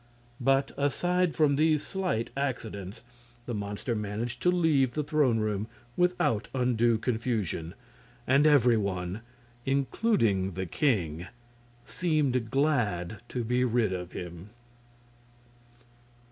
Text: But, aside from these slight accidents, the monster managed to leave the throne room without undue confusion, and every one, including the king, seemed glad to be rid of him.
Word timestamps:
But, 0.39 0.71
aside 0.77 1.35
from 1.35 1.55
these 1.57 1.85
slight 1.85 2.31
accidents, 2.35 3.03
the 3.45 3.53
monster 3.53 3.93
managed 3.93 4.41
to 4.41 4.49
leave 4.49 4.93
the 4.93 5.03
throne 5.03 5.37
room 5.37 5.67
without 5.95 6.47
undue 6.55 6.97
confusion, 6.97 7.75
and 8.25 8.47
every 8.47 8.77
one, 8.77 9.21
including 9.63 10.53
the 10.53 10.65
king, 10.65 11.27
seemed 11.85 12.49
glad 12.49 13.21
to 13.29 13.43
be 13.43 13.63
rid 13.63 13.93
of 13.93 14.13
him. 14.13 14.49